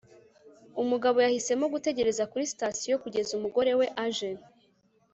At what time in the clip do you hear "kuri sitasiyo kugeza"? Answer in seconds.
2.31-3.31